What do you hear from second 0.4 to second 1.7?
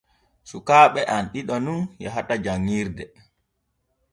Sukaaɓe am ɗiɗo